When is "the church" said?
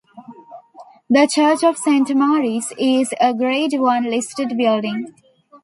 1.11-1.63